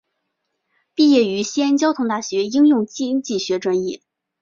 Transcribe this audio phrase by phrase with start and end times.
[0.95, 4.01] 毕业于西安交通大学应用经济学专业。